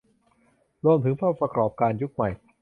[0.85, 2.29] รวมถึงผู้ประกอบการยุคใหม่